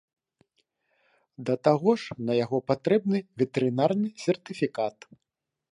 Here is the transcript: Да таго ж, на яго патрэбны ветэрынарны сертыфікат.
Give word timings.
Да 1.49 1.53
таго 1.67 1.91
ж, 2.03 2.17
на 2.29 2.33
яго 2.43 2.57
патрэбны 2.73 3.17
ветэрынарны 3.41 4.07
сертыфікат. 4.25 4.97